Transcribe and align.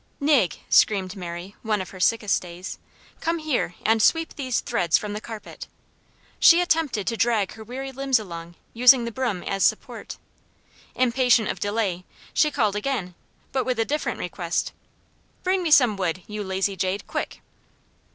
"Nig!" 0.19 0.57
screamed 0.67 1.15
Mary, 1.15 1.55
one 1.61 1.79
of 1.79 1.91
her 1.91 1.99
sickest 1.99 2.41
days, 2.41 2.79
"come 3.19 3.37
here, 3.37 3.75
and 3.85 4.01
sweep 4.01 4.35
these 4.35 4.59
threads 4.59 4.97
from 4.97 5.13
the 5.13 5.21
carpet." 5.21 5.67
She 6.39 6.59
attempted 6.59 7.05
to 7.05 7.15
drag 7.15 7.51
her 7.51 7.63
weary 7.63 7.91
limbs 7.91 8.17
along, 8.17 8.55
using 8.73 9.05
the 9.05 9.11
broom 9.11 9.43
as 9.43 9.63
support. 9.63 10.17
Impatient 10.95 11.49
of 11.49 11.59
delay, 11.59 12.03
she 12.33 12.49
called 12.49 12.75
again, 12.75 13.13
but 13.51 13.63
with 13.63 13.77
a 13.77 13.85
different 13.85 14.17
request. 14.17 14.71
"Bring 15.43 15.61
me 15.61 15.69
some 15.69 15.95
wood, 15.95 16.23
you 16.25 16.43
lazy 16.43 16.75
jade, 16.75 17.05
quick." 17.05 17.41